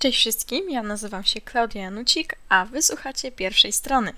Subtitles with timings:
[0.00, 4.12] Cześć wszystkim, ja nazywam się Klaudia Janucik, a wysłuchacie pierwszej strony.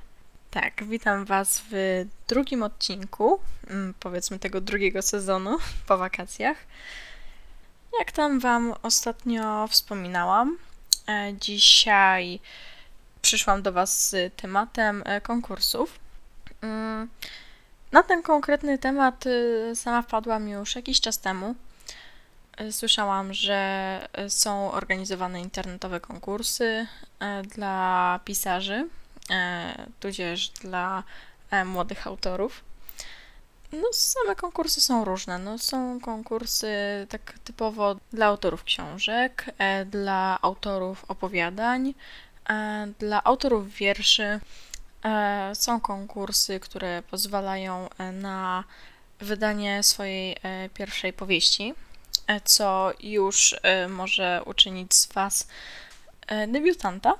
[0.50, 5.58] Tak, witam Was w drugim odcinku, mm, powiedzmy tego drugiego sezonu
[5.88, 6.56] po wakacjach.
[7.98, 10.58] Jak tam Wam ostatnio wspominałam,
[11.08, 12.40] e, dzisiaj
[13.22, 15.98] przyszłam do Was z tematem e, konkursów.
[16.60, 17.08] Mm,
[17.92, 21.54] na ten konkretny temat y, sama wpadłam już jakiś czas temu.
[22.68, 26.86] Y, słyszałam, że y, są organizowane internetowe konkursy
[27.54, 28.88] dla pisarzy,
[30.00, 31.02] tudzież dla
[31.64, 32.64] młodych autorów.
[33.72, 35.38] No, same konkursy są różne.
[35.38, 36.66] No, są konkursy
[37.08, 39.44] tak typowo dla autorów książek,
[39.86, 41.94] dla autorów opowiadań,
[42.98, 44.40] dla autorów wierszy.
[45.04, 48.64] E, są konkursy, które pozwalają e, na
[49.20, 51.74] wydanie swojej e, pierwszej powieści,
[52.44, 53.56] co już
[53.88, 55.48] może uczynić z Was
[56.48, 57.14] debiutanta.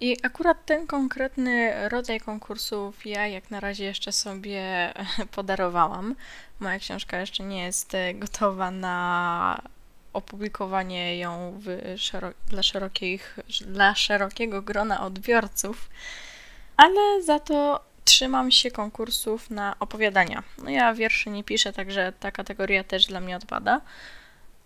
[0.00, 4.92] I akurat ten konkretny rodzaj konkursów ja jak na razie jeszcze sobie
[5.36, 6.14] podarowałam.
[6.60, 9.62] Moja książka jeszcze nie jest gotowa na
[10.12, 11.60] opublikowanie ją
[12.48, 15.88] dla, szerokich, dla szerokiego grona odbiorców
[16.76, 20.42] ale za to trzymam się konkursów na opowiadania.
[20.58, 23.80] No ja wierszy nie piszę, także ta kategoria też dla mnie odpada.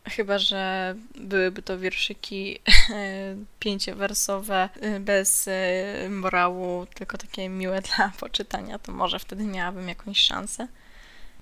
[0.05, 2.59] Chyba, że byłyby to wierszyki
[3.61, 4.69] pięciowersowe,
[5.01, 10.69] bez e, morału, tylko takie miłe dla poczytania, to może wtedy miałabym jakąś szansę.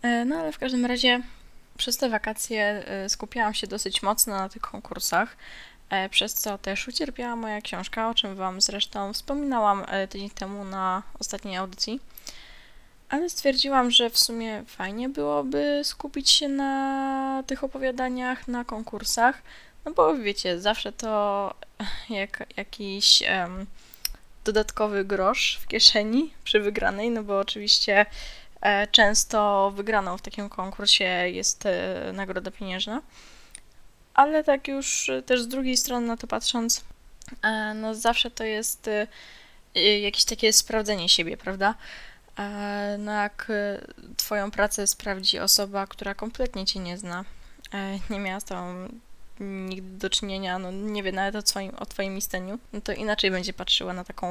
[0.02, 1.22] E, no ale w każdym razie
[1.78, 5.36] przez te wakacje e, skupiałam się dosyć mocno na tych konkursach.
[5.90, 10.64] E, przez co też ucierpiała moja książka, o czym Wam zresztą wspominałam e, tydzień temu
[10.64, 12.00] na ostatniej audycji.
[13.08, 19.42] Ale stwierdziłam, że w sumie fajnie byłoby skupić się na tych opowiadaniach, na konkursach,
[19.84, 21.54] no bo wiecie, zawsze to
[22.10, 23.66] jak jakiś um,
[24.44, 28.06] dodatkowy grosz w kieszeni przy wygranej, no bo oczywiście
[28.60, 33.02] e, często wygraną w takim konkursie jest e, nagroda pieniężna
[34.18, 36.84] ale tak już y, też z drugiej strony na to patrząc,
[37.42, 39.06] e, no zawsze to jest y,
[39.76, 41.74] y, jakieś takie sprawdzenie siebie, prawda?
[42.38, 43.52] E, no jak
[44.16, 47.24] twoją pracę sprawdzi osoba, która kompletnie cię nie zna,
[47.74, 48.88] e, nie miała z tobą
[49.40, 53.30] nigdy do czynienia, no nie wie nawet o twoim, o twoim istnieniu, no to inaczej
[53.30, 54.28] będzie patrzyła na taką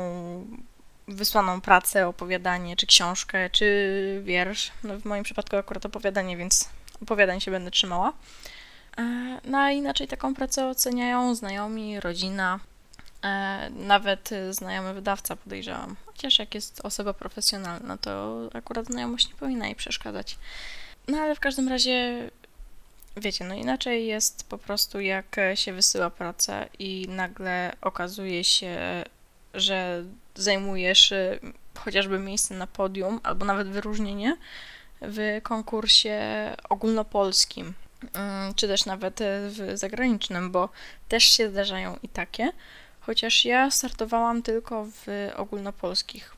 [1.07, 4.71] wysłaną pracę, opowiadanie, czy książkę, czy wiersz.
[4.83, 6.69] No w moim przypadku akurat opowiadanie, więc
[7.01, 8.13] opowiadań się będę trzymała.
[8.97, 12.59] E, no a inaczej taką pracę oceniają znajomi, rodzina,
[13.23, 15.95] e, nawet znajomy wydawca podejrzewam.
[16.05, 20.37] Chociaż jak jest osoba profesjonalna, to akurat znajomość nie powinna jej przeszkadzać.
[21.07, 22.29] No ale w każdym razie,
[23.17, 29.03] wiecie, no inaczej jest po prostu jak się wysyła pracę i nagle okazuje się,
[29.53, 30.03] że
[30.35, 31.39] zajmujesz y,
[31.75, 34.37] chociażby miejsce na podium albo nawet wyróżnienie
[35.01, 36.19] w konkursie
[36.69, 37.73] ogólnopolskim
[38.55, 40.69] czy też nawet e, w zagranicznym, bo
[41.07, 42.51] też się zdarzają i takie,
[42.99, 46.35] chociaż ja startowałam tylko w ogólnopolskich.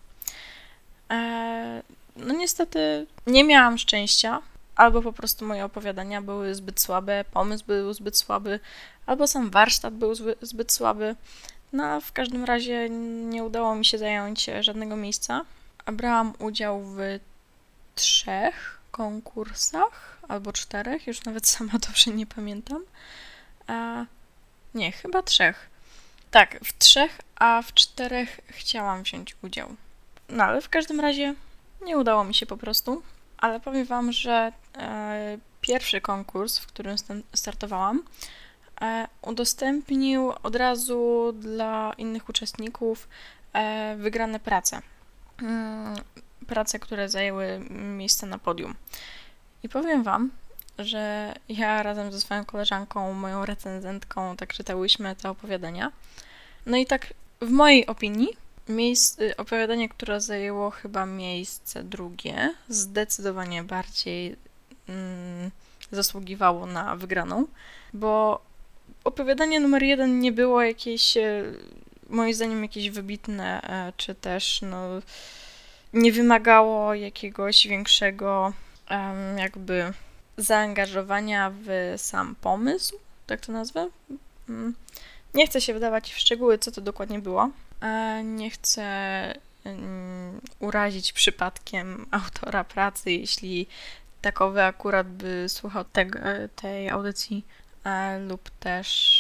[1.12, 1.84] E,
[2.16, 4.42] no niestety nie miałam szczęścia,
[4.76, 8.60] albo po prostu moje opowiadania były zbyt słabe, pomysł był zbyt słaby,
[9.06, 11.16] albo sam warsztat był zbyt słaby.
[11.74, 12.90] No w każdym razie
[13.30, 15.46] nie udało mi się zająć żadnego miejsca.
[15.86, 17.00] Brałam udział w
[17.96, 22.84] trzech konkursach albo czterech, już nawet sama dobrze nie pamiętam.
[23.68, 24.06] A,
[24.74, 25.70] nie, chyba trzech.
[26.32, 29.76] Tak, w trzech, a w czterech chciałam wziąć udział.
[30.30, 31.36] No ale w każdym razie
[31.82, 33.02] nie udało mi się po prostu.
[33.38, 36.96] Ale powiem Wam, że e, pierwszy konkurs, w którym
[37.36, 38.04] startowałam,
[38.82, 43.08] e, udostępnił od razu dla innych uczestników
[43.54, 44.82] e, wygrane prace.
[46.50, 48.76] Prace, które zajęły miejsce na podium.
[49.64, 50.32] I powiem Wam,
[50.80, 55.92] że ja razem ze swoją koleżanką, moją recenzentką, tak czytałyśmy te opowiadania.
[56.66, 58.30] No i tak w mojej opinii
[58.70, 64.36] miejsce, opowiadanie, które zajęło chyba miejsce drugie, zdecydowanie bardziej
[64.90, 65.52] mm,
[65.92, 67.48] zasługiwało na wygraną,
[67.94, 68.42] bo
[69.04, 71.44] opowiadanie numer jeden nie było jakieś, e,
[72.10, 74.88] moim zdaniem, jakieś wybitne, e, czy też no,
[75.94, 78.54] nie wymagało jakiegoś większego
[79.38, 79.94] jakby
[80.38, 82.96] zaangażowania w sam pomysł,
[83.28, 83.90] tak to nazwę.
[84.50, 84.76] Mm.
[85.34, 87.50] Nie chcę się wydawać w szczegóły, co to dokładnie było.
[88.24, 89.34] Nie chcę
[90.60, 93.68] urazić przypadkiem autora pracy, jeśli
[94.22, 96.20] takowy akurat by słuchał tego,
[96.56, 97.46] tej audycji,
[98.28, 99.19] lub też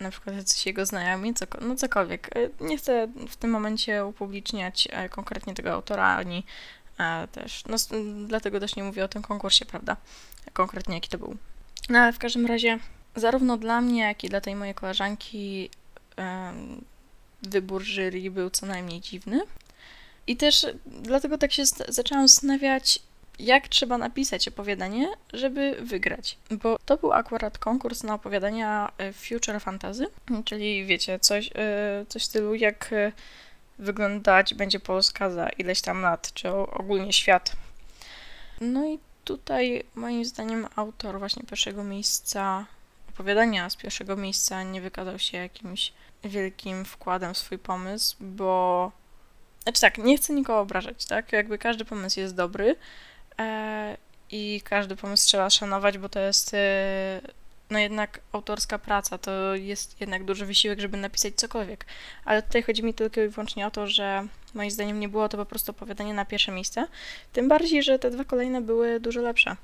[0.00, 2.36] na przykład jacyś jego znajomi, co, no cokolwiek.
[2.36, 6.44] E, nie chcę w tym momencie upubliczniać e, konkretnie tego autora, ani
[7.32, 7.76] też, no
[8.26, 9.96] dlatego też nie mówię o tym konkursie, prawda,
[10.52, 11.36] konkretnie jaki to był.
[11.88, 12.78] No ale w każdym razie,
[13.16, 15.70] zarówno dla mnie, jak i dla tej mojej koleżanki
[17.42, 19.40] wybór jury był co najmniej dziwny.
[20.26, 23.02] I też dlatego tak się zaczęłam zastanawiać,
[23.40, 26.38] jak trzeba napisać opowiadanie, żeby wygrać.
[26.50, 30.06] Bo to był akurat konkurs na opowiadania e, Future Fantasy,
[30.44, 33.12] czyli wiecie, coś, e, coś w stylu jak e,
[33.78, 37.52] wyglądać będzie Polska za ileś tam lat, czy ogólnie świat.
[38.60, 42.66] No i tutaj moim zdaniem autor właśnie pierwszego miejsca,
[43.08, 45.92] opowiadania z pierwszego miejsca nie wykazał się jakimś
[46.24, 48.92] wielkim wkładem w swój pomysł, bo
[49.62, 51.32] znaczy tak, nie chcę nikogo obrażać, tak?
[51.32, 52.76] Jakby każdy pomysł jest dobry
[54.30, 57.20] i każdy pomysł trzeba szanować, bo to jest e,
[57.70, 61.86] no jednak autorska praca, to jest jednak duży wysiłek, żeby napisać cokolwiek.
[62.24, 65.36] Ale tutaj chodzi mi tylko i wyłącznie o to, że moim zdaniem nie było to
[65.36, 66.86] po prostu opowiadanie na pierwsze miejsce.
[67.32, 69.56] Tym bardziej, że te dwa kolejne były dużo lepsze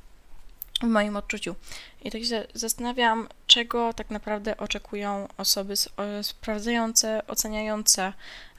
[0.83, 1.55] w moim odczuciu.
[2.03, 5.75] I tak się zastanawiam, czego tak naprawdę oczekują osoby
[6.23, 8.13] sprawdzające, oceniające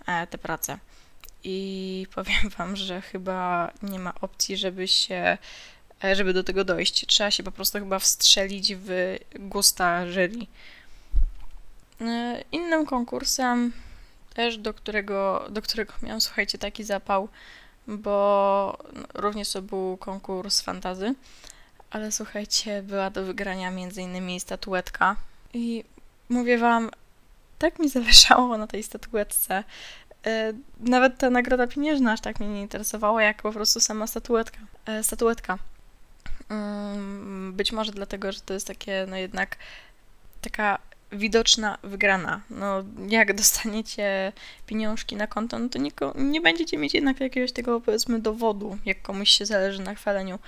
[0.07, 0.77] e, te prace.
[1.43, 5.37] I powiem Wam, że chyba nie ma opcji, żeby się,
[6.03, 7.05] e, żeby do tego dojść.
[7.07, 10.47] Trzeba się po prostu chyba wstrzelić w gusta jury.
[12.01, 13.73] E, innym konkursem,
[14.33, 17.29] też do którego, do którego miałam, słuchajcie, taki zapał,
[17.87, 18.77] bo
[19.13, 21.15] również to był konkurs fantazy
[21.89, 25.15] ale słuchajcie, była do wygrania innymi statuetka
[25.53, 25.83] i
[26.29, 26.91] mówię wam,
[27.59, 29.63] tak mi zależało na tej statuetce.
[30.27, 34.59] E, nawet ta nagroda pieniężna aż tak mnie nie interesowała, jak po prostu sama statuetka.
[34.85, 35.57] E, statuetka.
[36.49, 39.57] Mm, być może dlatego, że to jest takie, no jednak
[40.41, 40.79] taka
[41.11, 42.41] widoczna wygrana.
[42.49, 44.33] No, jak dostaniecie
[44.65, 49.01] pieniążki na konto, no to nie, nie będziecie mieć jednak jakiegoś tego, powiedzmy, dowodu, jak
[49.01, 50.39] komuś się zależy na chwaleniu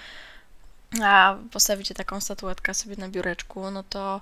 [1.03, 4.21] a postawicie taką statuetkę sobie na biureczku, no to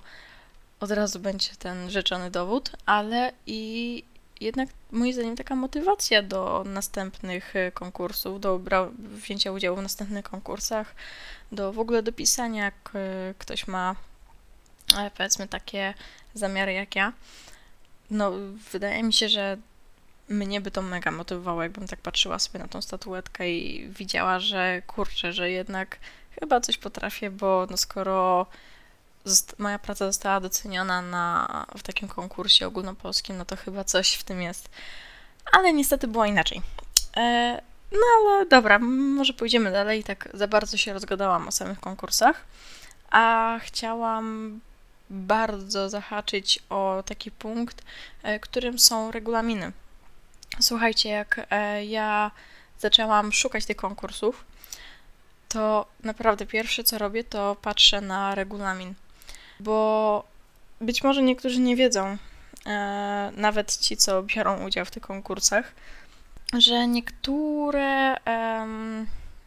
[0.80, 4.04] od razu będzie ten rzeczony dowód, ale i
[4.40, 8.60] jednak moim zdaniem taka motywacja do następnych e, konkursów, do
[8.98, 10.94] wzięcia udziału w następnych konkursach,
[11.52, 13.94] do w ogóle do pisania, jak e, ktoś ma
[14.98, 15.94] e, powiedzmy takie
[16.34, 17.12] zamiary jak ja.
[18.10, 18.32] No,
[18.72, 19.56] wydaje mi się, że
[20.28, 24.82] mnie by to mega motywowało, jakbym tak patrzyła sobie na tą statuetkę i widziała, że
[24.86, 25.98] kurczę, że jednak
[26.40, 28.46] chyba coś potrafię, bo no skoro
[29.58, 34.42] moja praca została doceniona na, w takim konkursie ogólnopolskim, no to chyba coś w tym
[34.42, 34.68] jest.
[35.52, 36.62] Ale niestety było inaczej.
[37.16, 37.60] E,
[37.92, 40.04] no ale dobra, może pójdziemy dalej.
[40.04, 42.44] Tak za bardzo się rozgadałam o samych konkursach,
[43.10, 44.60] a chciałam
[45.10, 47.82] bardzo zahaczyć o taki punkt,
[48.22, 49.72] e, którym są regulaminy.
[50.60, 52.30] Słuchajcie, jak e, ja
[52.78, 54.44] zaczęłam szukać tych konkursów,
[55.48, 58.94] to naprawdę pierwsze co robię, to patrzę na regulamin.
[59.60, 60.24] Bo
[60.80, 62.16] być może niektórzy nie wiedzą,
[62.66, 65.72] e, nawet ci, co biorą udział w tych konkursach,
[66.58, 68.16] że niektóre,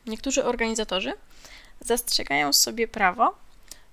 [0.08, 1.14] niektórzy organizatorzy
[1.80, 3.36] zastrzegają sobie prawo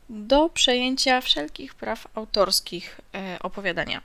[0.08, 4.02] do przejęcia wszelkich praw autorskich e, opowiadania.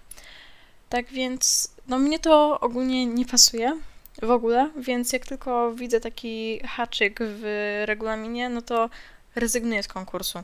[0.90, 3.80] Tak więc, no mnie to ogólnie nie pasuje,
[4.22, 7.44] w ogóle, więc jak tylko widzę taki haczyk w
[7.86, 8.90] regulaminie, no to
[9.36, 10.44] rezygnuję z konkursu.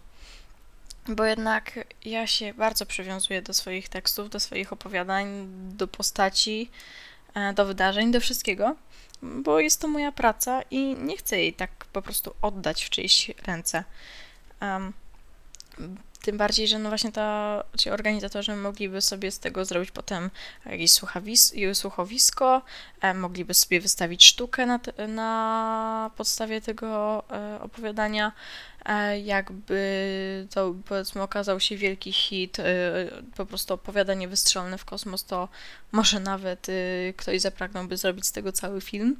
[1.08, 6.70] Bo jednak ja się bardzo przywiązuję do swoich tekstów, do swoich opowiadań, do postaci,
[7.34, 8.76] e, do wydarzeń, do wszystkiego,
[9.22, 13.32] bo jest to moja praca i nie chcę jej tak po prostu oddać w czyjeś
[13.46, 13.84] ręce.
[14.62, 14.94] Um,
[16.22, 20.30] tym bardziej, że no właśnie to, ci organizatorzy mogliby sobie z tego zrobić potem
[20.66, 20.92] jakieś
[21.74, 22.62] słuchowisko,
[23.02, 28.32] e, mogliby sobie wystawić sztukę na, na podstawie tego e, opowiadania.
[28.86, 32.58] E, jakby to powiedzmy okazał się wielki hit,
[33.36, 35.50] po prostu opowiadanie wystrzelone w kosmos, to
[35.92, 36.68] może nawet
[37.18, 39.16] ktoś zapragnąłby zrobić z tego cały film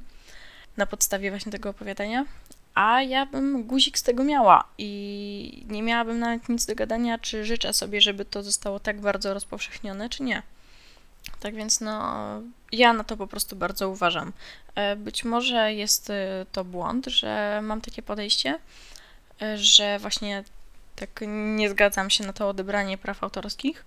[0.76, 2.24] na podstawie właśnie tego opowiadania
[2.74, 7.44] a ja bym guzik z tego miała i nie miałabym nawet nic do gadania, czy
[7.44, 10.42] życzę sobie, żeby to zostało tak bardzo rozpowszechnione, czy nie.
[11.40, 12.24] Tak więc no,
[12.72, 14.32] ja na to po prostu bardzo uważam.
[14.74, 18.58] E, być może jest e, to błąd, że mam takie podejście,
[19.42, 20.44] e, że właśnie
[20.96, 23.84] tak nie zgadzam się na to odebranie praw autorskich,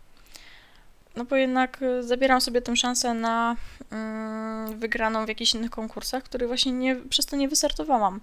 [1.15, 3.55] no bo jednak zabieram sobie tę szansę na
[3.91, 8.19] mm, wygraną w jakichś innych konkursach, których właśnie nie, przez to nie wystartowałam.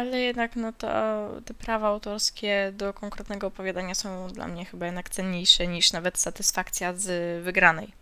[0.00, 0.88] Ale jednak no to
[1.44, 6.94] te prawa autorskie do konkretnego opowiadania są dla mnie chyba jednak cenniejsze niż nawet satysfakcja
[6.94, 7.92] z wygranej.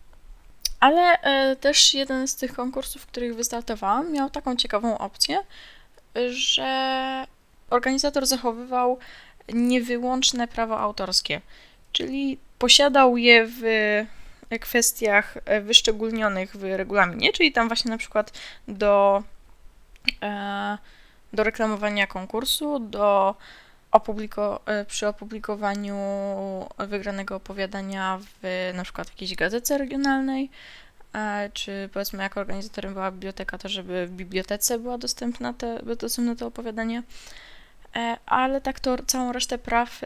[0.81, 5.39] Ale e, też jeden z tych konkursów, w których wystartowałam, miał taką ciekawą opcję,
[6.31, 7.25] że
[7.71, 8.99] organizator zachowywał
[9.53, 11.41] niewyłączne prawo autorskie,
[11.93, 13.63] czyli posiadał je w
[14.61, 18.33] kwestiach wyszczególnionych w regulaminie, czyli tam właśnie na przykład
[18.69, 19.23] do,
[20.23, 20.79] e,
[21.33, 23.35] do reklamowania konkursu, do
[23.91, 25.97] opubliko e, przy opublikowaniu
[26.79, 30.51] wygranego opowiadania w na przykład jakiejś gazecie regionalnej,
[31.13, 36.37] e, czy powiedzmy jak organizatorem była biblioteka, to żeby w bibliotece była dostępna te, dostępne
[36.37, 37.03] to opowiadanie.
[37.97, 40.01] E, ale tak to całą resztę praw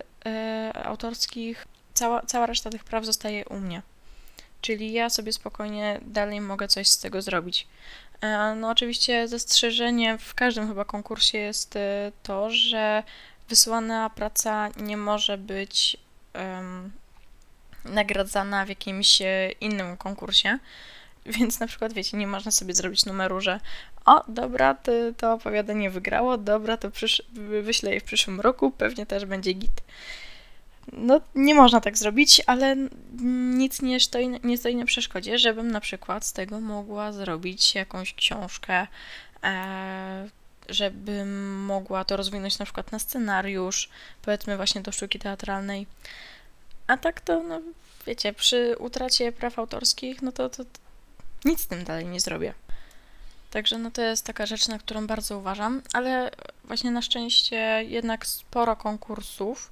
[0.84, 3.82] autorskich, cała, cała reszta tych praw zostaje u mnie.
[4.60, 7.66] Czyli ja sobie spokojnie dalej mogę coś z tego zrobić.
[8.56, 11.78] No oczywiście zastrzeżenie w każdym chyba konkursie jest
[12.22, 13.02] to, że
[13.48, 15.96] wysłana praca nie może być
[16.34, 16.92] um,
[17.84, 20.58] nagradzana w jakimś e, innym konkursie.
[21.26, 23.60] Więc na przykład, wiecie, nie można sobie zrobić numeru, że
[24.04, 27.22] o, dobra, to, to opowiadanie wygrało, dobra, to przysz-
[27.62, 29.82] wyślę je w przyszłym roku, pewnie też będzie git.
[30.92, 32.76] No, nie można tak zrobić, ale
[33.54, 38.14] nic nie stoi, nie stoi na przeszkodzie, żebym na przykład z tego mogła zrobić jakąś
[38.14, 38.86] książkę,
[39.44, 40.28] e,
[40.68, 43.88] żebym mogła to rozwinąć na przykład na scenariusz,
[44.22, 45.86] powiedzmy właśnie do sztuki teatralnej.
[46.86, 47.60] A tak to, no
[48.06, 50.80] wiecie, przy utracie praw autorskich, no to, to, to
[51.44, 52.54] nic z tym dalej nie zrobię.
[53.50, 56.30] Także no to jest taka rzecz, na którą bardzo uważam, ale
[56.64, 59.70] właśnie na szczęście jednak sporo konkursów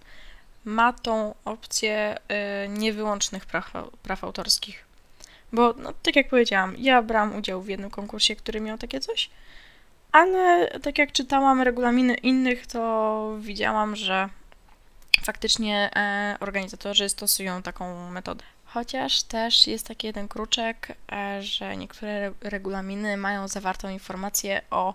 [0.64, 2.16] ma tą opcję
[2.64, 4.84] y, niewyłącznych praw, praw autorskich.
[5.52, 9.30] Bo, no, tak jak powiedziałam, ja brałam udział w jednym konkursie, który miał takie coś,
[10.12, 14.28] ale tak jak czytałam regulaminy innych, to widziałam, że
[15.22, 18.44] faktycznie e, organizatorzy stosują taką metodę.
[18.64, 24.94] Chociaż też jest taki jeden kruczek, e, że niektóre regulaminy mają zawartą informację o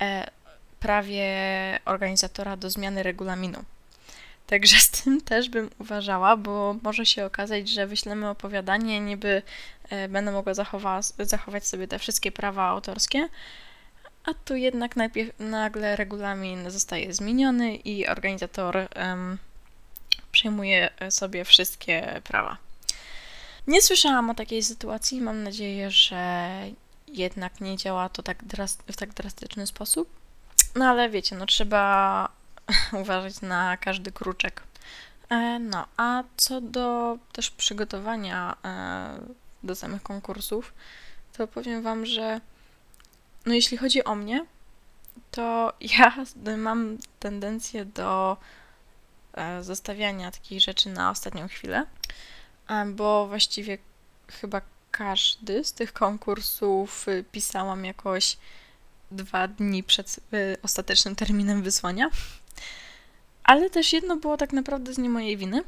[0.00, 0.30] e,
[0.80, 1.28] prawie
[1.84, 3.64] organizatora do zmiany regulaminu.
[4.50, 9.42] Także z tym też bym uważała, bo może się okazać, że wyślemy opowiadanie, niby
[10.08, 13.28] będę mogła zachowa zachować sobie te wszystkie prawa autorskie,
[14.24, 19.38] a tu jednak najpierw, nagle regulamin zostaje zmieniony i organizator um,
[20.32, 22.56] przejmuje sobie wszystkie prawa.
[23.66, 25.20] Nie słyszałam o takiej sytuacji.
[25.20, 26.50] Mam nadzieję, że
[27.08, 28.38] jednak nie działa to tak
[28.86, 30.08] w tak drastyczny sposób.
[30.74, 32.39] No ale wiecie, no trzeba
[33.02, 34.62] uważać na każdy kruczek.
[35.28, 39.18] E, no, a co do też przygotowania e,
[39.62, 40.74] do samych konkursów,
[41.32, 42.40] to powiem Wam, że
[43.46, 44.46] no jeśli chodzi o mnie,
[45.30, 46.24] to ja
[46.56, 48.36] mam tendencję do
[49.32, 51.86] e, zostawiania takich rzeczy na ostatnią chwilę,
[52.86, 53.78] bo właściwie
[54.40, 54.60] chyba
[54.90, 58.36] każdy z tych konkursów y, pisałam jakoś
[59.10, 62.10] dwa dni przed y, ostatecznym terminem wysłania.
[63.44, 65.62] Ale też jedno było tak naprawdę z nie mojej winy,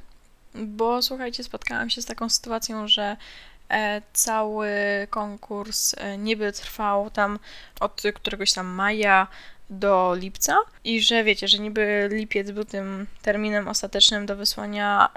[0.55, 3.17] bo słuchajcie, spotkałam się z taką sytuacją, że
[3.73, 4.71] E, cały
[5.11, 7.39] konkurs e, niby trwał tam
[7.81, 9.27] od któregoś tam maja
[9.71, 15.09] do lipca i że wiecie, że niby lipiec był tym terminem ostatecznym do wysłania,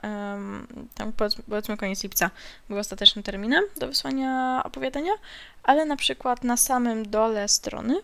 [0.96, 1.14] tam
[1.50, 2.30] powiedzmy koniec lipca
[2.70, 5.12] był ostatecznym terminem do wysłania opowiadania,
[5.64, 8.02] ale na przykład na samym dole strony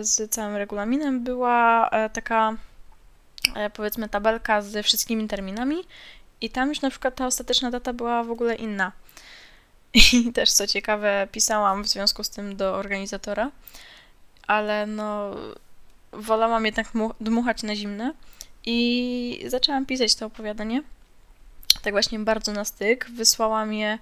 [0.00, 2.56] z całym regulaminem była taka
[3.74, 5.76] powiedzmy tabelka ze wszystkimi terminami
[6.40, 8.92] i tam już na przykład ta ostateczna data była w ogóle inna.
[10.12, 13.50] I też co ciekawe, pisałam w związku z tym do organizatora,
[14.46, 15.36] ale no
[16.12, 16.86] wolałam jednak
[17.20, 18.12] dmuchać na zimne
[18.66, 20.82] i zaczęłam pisać to opowiadanie.
[21.82, 23.10] Tak właśnie bardzo na styk.
[23.10, 23.98] Wysłałam je,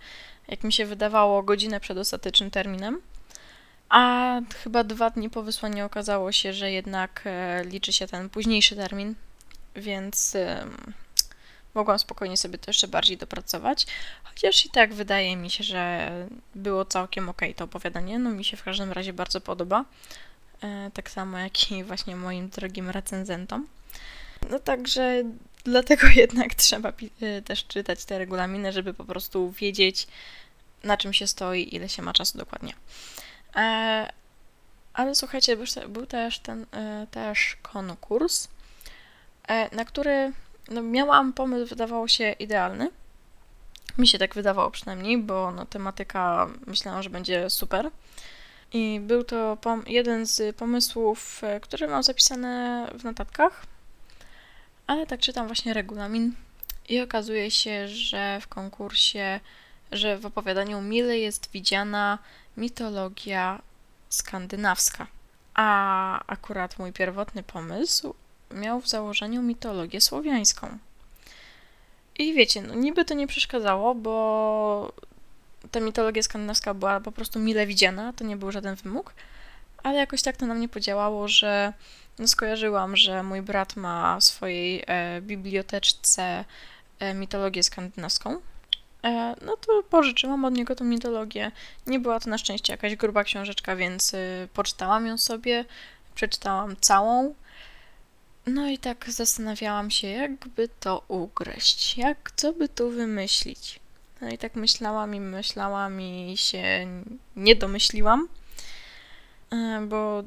[0.49, 3.01] jak mi się wydawało, godzinę przed ostatecznym terminem.
[3.91, 8.77] A chyba dwa dni po wysłaniu okazało się, że jednak e, liczy się ten późniejszy
[8.77, 9.15] termin,
[9.77, 10.37] więc
[11.75, 13.87] mogłam spokojnie sobie to jeszcze bardziej dopracować.
[14.25, 16.11] Chociaż i tak wydaje mi się, że
[16.55, 18.19] było całkiem ok to opowiadanie.
[18.19, 19.85] No mi się w każdym razie bardzo podoba.
[20.63, 23.67] E, tak samo jak i właśnie moim drogim recenzentom.
[24.51, 25.23] No także
[25.65, 30.07] dlatego jednak trzeba e, też czytać te regulaminy, żeby po prostu wiedzieć,
[30.85, 32.73] na czym się stoi, ile się ma czasu dokładnie.
[33.57, 34.13] E,
[34.95, 35.57] ale słuchajcie,
[35.89, 36.67] był też ten
[37.11, 38.49] też konkurs,
[39.73, 40.33] na który
[40.71, 42.91] no, miałam pomysł, wydawało się idealny.
[43.99, 47.91] Mi się tak wydawało przynajmniej, bo no, tematyka myślałam, że będzie super.
[48.73, 53.67] I był to jeden z pomysłów, e, które mam zapisane w notatkach,
[54.87, 56.35] ale tak czytam właśnie regulamin
[56.89, 59.41] i okazuje się, że w konkursie,
[59.93, 62.19] że w opowiadaniu mile jest widziana
[62.57, 63.63] mitologia
[64.09, 65.07] skandynawska.
[65.55, 68.15] A akurat mój pierwotny pomysł
[68.51, 70.79] miał w założeniu mitologię słowiańską.
[72.19, 74.93] I wiecie, no niby to nie przeszkadzało, bo
[75.71, 79.15] ta mitologia skandynawska była po prostu mile widziana, to nie był żaden wymóg,
[79.83, 81.73] ale jakoś tak to na mnie podziałało, że
[82.19, 86.45] no skojarzyłam, że mój brat ma w swojej e, biblioteczce
[86.99, 88.41] e, mitologię skandynawską.
[89.05, 91.53] E, no to pożyczyłam od niego tą mitologię.
[91.87, 95.65] Nie była to na szczęście jakaś gruba książeczka, więc y, poczytałam ją sobie,
[96.15, 97.35] przeczytałam całą.
[98.47, 103.81] No i tak zastanawiałam się, jakby to ugryźć, jak, co by tu wymyślić.
[104.21, 106.87] No i tak myślałam i myślałam i się
[107.37, 108.29] nie domyśliłam,
[109.53, 110.23] e, bo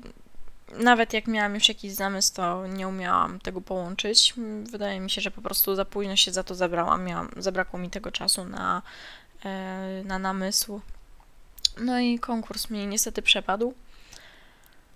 [0.78, 4.34] nawet jak miałam już jakiś zamysł, to nie umiałam tego połączyć.
[4.64, 7.04] Wydaje mi się, że po prostu za późno się za to zabrałam.
[7.04, 8.82] Miałam, zabrakło mi tego czasu na,
[9.46, 10.82] e, na namysł.
[11.78, 13.74] No i konkurs mi niestety przepadł.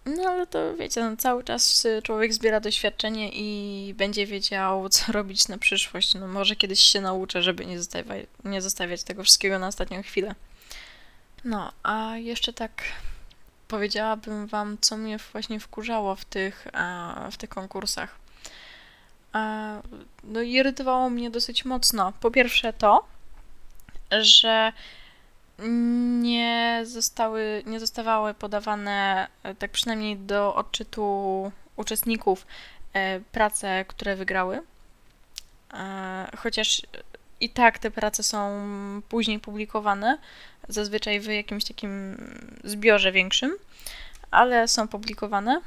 [0.06, 5.48] No ale to wiecie, no, cały czas człowiek zbiera doświadczenie i będzie wiedział, co robić
[5.48, 6.16] na przyszłość.
[6.16, 10.36] No może kiedyś się nauczę, żeby nie zostawiać, nie zostawiać tego wszystkiego na ostatnią chwilę.
[11.44, 12.84] No, a jeszcze tak
[13.68, 16.68] powiedziałabym wam, co mnie właśnie wkurzało w tych,
[17.32, 18.16] w tych konkursach.
[20.24, 22.14] No irytowało mnie dosyć mocno.
[22.20, 23.08] Po pierwsze to,
[24.12, 24.74] że
[26.22, 32.48] nie zostały, nie zostawały podawane, e, tak przynajmniej do odczytu uczestników,
[32.94, 34.62] e, prace, które wygrały.
[35.74, 36.82] E, chociaż
[37.40, 38.68] i tak te prace są
[39.10, 40.18] później publikowane,
[40.68, 42.18] zazwyczaj w jakimś takim
[42.64, 43.52] zbiorze większym,
[44.32, 45.62] ale są publikowane.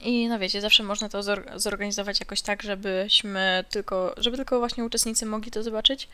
[0.00, 1.22] I no wiecie, zawsze można to
[1.56, 6.08] zorganizować jakoś tak, żebyśmy tylko, żeby tylko właśnie uczestnicy mogli to zobaczyć.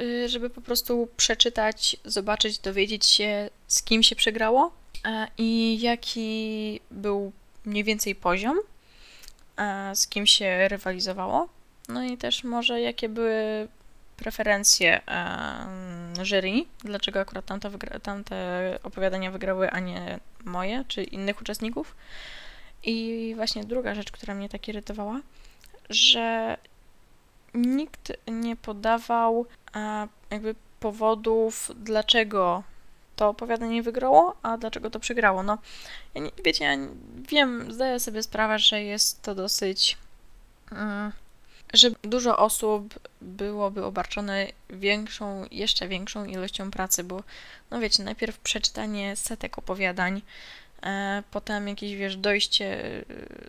[0.00, 4.72] Y, żeby po prostu przeczytać, zobaczyć, dowiedzieć się, z kim się przegrało
[5.04, 7.32] e, i jaki był
[7.64, 8.58] mniej więcej poziom,
[9.56, 11.48] e, z kim się rywalizowało.
[11.88, 13.68] No i też może jakie były
[14.16, 17.70] preferencje e, jury, dlaczego akurat tamte,
[18.02, 21.96] tamte opowiadania wygrały, a nie moje czy innych uczestników.
[22.82, 25.20] I właśnie druga rzecz, która mnie tak irytowała,
[25.90, 26.56] że
[27.54, 29.46] nikt nie podawał
[30.30, 32.62] jakby powodów, dlaczego
[33.16, 35.42] to opowiadanie wygrało, a dlaczego to przegrało.
[35.42, 35.58] No,
[36.14, 36.76] ja nie, wiecie, ja
[37.28, 39.98] wiem, zdaję sobie sprawę, że jest to dosyć.
[40.72, 41.12] Mm,
[41.74, 47.22] że dużo osób byłoby obarczone większą, jeszcze większą ilością pracy, bo,
[47.70, 50.22] no wiecie, najpierw przeczytanie setek opowiadań,
[50.82, 52.80] e, potem jakieś, wiesz, dojście,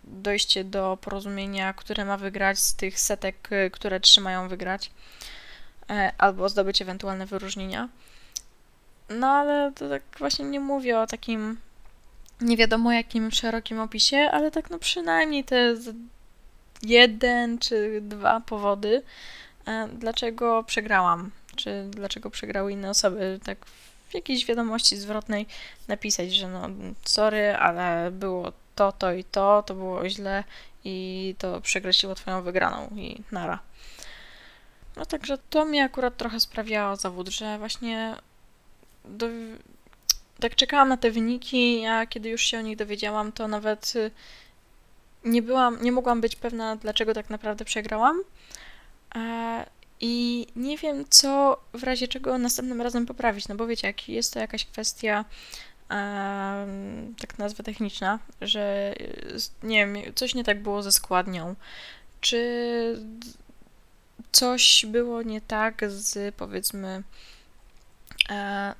[0.04, 4.90] dojście do porozumienia, które ma wygrać z tych setek, które trzymają wygrać.
[5.90, 7.88] E, albo zdobyć ewentualne wyróżnienia.
[9.08, 11.56] No ale to tak właśnie nie mówię o takim
[12.40, 15.76] nie wiadomo jakim szerokim opisie, ale tak no przynajmniej te
[16.82, 19.02] jeden czy dwa powody,
[19.66, 23.58] e, dlaczego przegrałam, czy dlaczego przegrały inne osoby, tak
[24.08, 25.46] w jakiejś wiadomości zwrotnej
[25.88, 26.68] napisać, że no
[27.04, 30.44] sorry, ale było to, to i to, to było źle
[30.84, 33.58] i to przekreśliło twoją wygraną i nara.
[34.96, 38.16] No także to mi akurat trochę sprawiało zawód, że właśnie
[39.04, 39.26] do...
[40.40, 44.10] tak czekałam na te wyniki, a kiedy już się o nich dowiedziałam, to nawet y,
[45.24, 48.22] nie byłam, nie mogłam być pewna, dlaczego tak naprawdę przegrałam.
[49.14, 49.66] E,
[50.00, 54.32] I nie wiem, co w razie czego następnym razem poprawić, no bo wiecie, jak jest
[54.32, 55.24] to jakaś kwestia,
[57.20, 61.54] tak nazwę techniczna, że y, nie wiem, coś nie tak było ze składnią,
[62.20, 62.98] czy
[64.32, 67.02] coś było nie tak z powiedzmy e,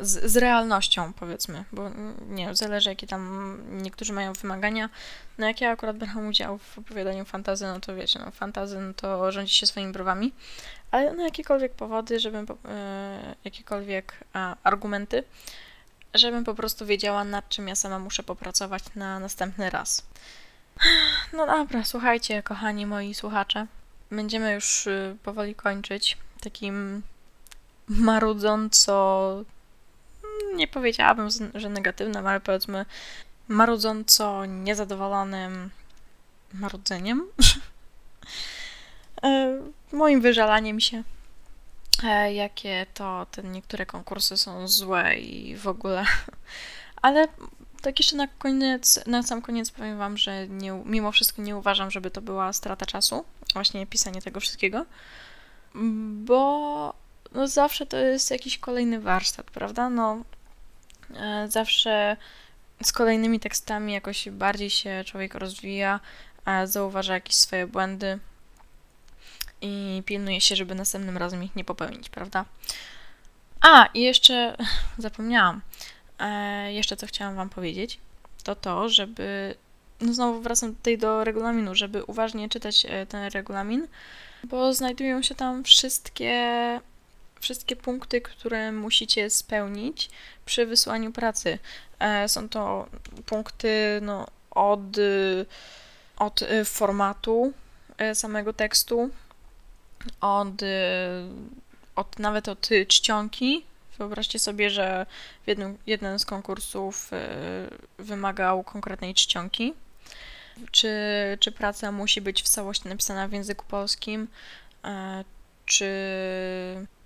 [0.01, 1.91] z, z, realnością, powiedzmy, bo
[2.29, 4.91] nie wiem, zależy jakie tam niektórzy mają wymagania.
[5.39, 8.95] No jak ja akurat brałam udział w opowiadaniu fantazy, no to wiecie, no fantazy no
[8.95, 10.33] to rządzi się swoimi browami,
[10.91, 14.15] ale no jakiekolwiek powody, żebym, e, jakiekolwiek
[14.63, 15.25] argumenty,
[16.15, 20.07] żebym po prostu wiedziała, nad czym ja sama muszę popracować na następny raz.
[21.33, 23.67] No dobra, słuchajcie, kochani moi słuchacze
[24.11, 26.19] będziemy już y, powoli kończyć.
[26.41, 27.03] Takim
[27.91, 29.45] marudząco,
[30.55, 32.87] nie powiedziałabym, że negatywnym, ale powiedzmy
[33.49, 35.71] marudząco niezadowolonym
[36.55, 37.27] marudzeniem.
[39.23, 39.61] E,
[39.93, 41.03] moim wyżalaniem się,
[42.05, 46.05] e, jakie to te niektóre konkursy są złe i w ogóle.
[47.03, 47.29] Ale
[47.83, 51.91] tak jeszcze na koniec, na sam koniec powiem Wam, że nie, mimo wszystko nie uważam,
[51.91, 54.87] żeby to była strata czasu, właśnie pisanie tego wszystkiego,
[56.15, 56.95] bo
[57.33, 59.91] no zawsze to jest jakiś kolejny warsztat, prawda?
[59.91, 60.25] No
[61.17, 62.17] e, zawsze
[62.83, 66.01] z kolejnymi tekstami jakoś bardziej się człowiek rozwija,
[66.65, 68.19] zauważa jakieś swoje błędy
[69.61, 72.45] i pilnuje się, żeby następnym razem ich nie popełnić, prawda?
[73.61, 74.57] A, i jeszcze
[74.99, 75.61] zapomniałam.
[76.19, 77.99] E, jeszcze co chciałam Wam powiedzieć,
[78.45, 79.55] to to, żeby.
[80.01, 83.89] No znowu wracam tutaj do regulaminu, żeby uważnie czytać e, ten regulamin,
[84.45, 86.81] bo znajdują się tam wszystkie,
[87.41, 90.11] wszystkie punkty, które musicie spełnić
[90.45, 91.59] przy wysłaniu pracy.
[91.99, 92.87] E, są to
[93.27, 94.81] punkty no, od,
[96.17, 97.53] od formatu
[98.15, 99.11] samego tekstu,
[100.21, 100.63] od,
[101.97, 103.65] od nawet od czcionki.
[103.99, 105.07] Wyobraźcie sobie, że
[105.47, 107.11] jednym, jeden z konkursów
[107.99, 109.75] wymagał konkretnej czcionki.
[110.71, 110.91] Czy,
[111.41, 114.29] czy praca musi być w całości napisana w języku polskim,
[115.71, 115.87] czy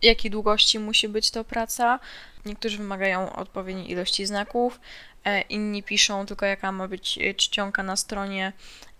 [0.03, 2.01] jakiej długości musi być to praca.
[2.45, 4.81] Niektórzy wymagają odpowiedniej ilości znaków,
[5.25, 8.53] e, inni piszą tylko jaka ma być czcionka na stronie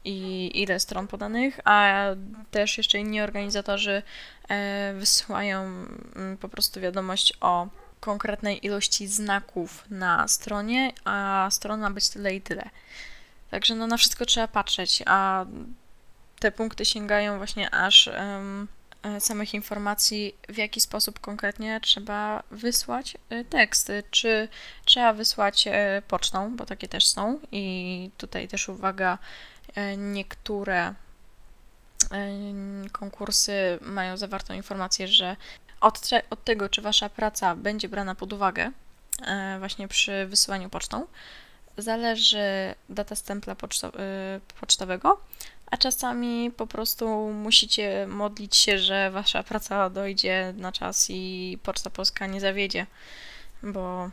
[0.05, 2.05] i ile stron podanych, a
[2.51, 4.03] też jeszcze inni organizatorzy
[4.49, 7.69] e, wysyłają mm, po prostu wiadomość o
[8.01, 12.71] konkretnej ilości znaków na stronie, a strona ma być tyle i tyle.
[13.51, 15.47] Także no na wszystko trzeba patrzeć, a
[16.41, 18.69] te punkty sięgają właśnie aż um,
[19.19, 23.93] samych informacji, w jaki sposób konkretnie trzeba wysłać e, tekst.
[24.11, 24.49] Czy
[24.85, 25.69] trzeba wysłać
[26.09, 29.19] pocztą, bo takie też są i tutaj też uwaga,
[29.75, 30.95] E, niektóre e,
[32.93, 35.37] konkursy mają zawartą informację, że
[35.81, 38.73] od, od tego, czy wasza praca będzie brana pod uwagę
[39.23, 41.07] e, właśnie przy wysyłaniu pocztą,
[41.79, 43.93] zależy data stempla poczto,
[44.61, 45.21] pocztowego,
[45.71, 51.91] a czasami po prostu musicie modlić się, że wasza praca dojdzie na czas i Poczta
[51.91, 52.87] Polska nie zawiedzie,
[53.63, 54.11] bo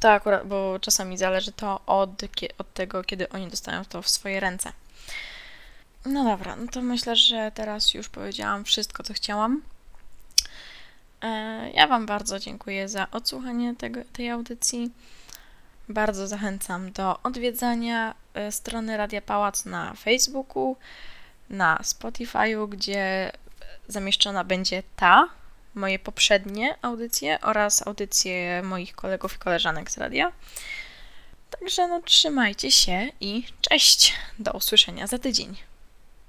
[0.00, 2.22] to akurat, bo czasami zależy to od,
[2.58, 4.72] od tego, kiedy oni dostają to w swoje ręce.
[6.06, 9.62] No dobra, no to myślę, że teraz już powiedziałam wszystko, co chciałam.
[11.22, 14.90] E, ja Wam bardzo dziękuję za odsłuchanie tego, tej audycji.
[15.88, 20.76] Bardzo zachęcam do odwiedzania e, strony Radia Pałac na Facebooku,
[21.50, 23.32] na Spotify'u, gdzie
[23.88, 25.28] zamieszczona będzie ta
[25.74, 30.32] moje poprzednie audycje oraz audycje moich kolegów i koleżanek z radia.
[31.50, 34.14] Także no trzymajcie się i cześć.
[34.38, 35.56] Do usłyszenia za tydzień.